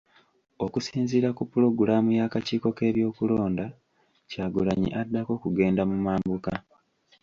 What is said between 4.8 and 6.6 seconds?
addako kugenda mu mambuka.